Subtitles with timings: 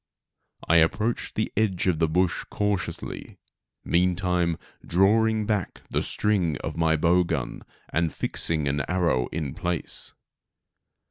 [0.67, 3.37] I approached the edge of the bush cautiously,
[3.85, 10.15] meantime, drawing back the string of my bow gun and fixing an arrow in place.